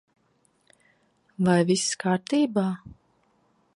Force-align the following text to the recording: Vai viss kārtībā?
Vai 1.49 1.57
viss 1.73 1.85
kārtībā? 2.05 2.67